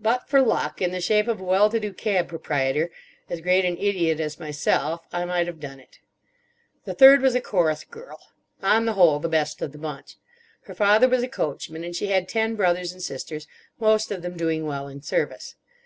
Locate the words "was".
7.20-7.34, 11.10-11.22